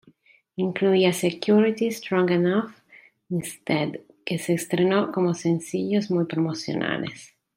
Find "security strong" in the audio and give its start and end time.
1.13-2.31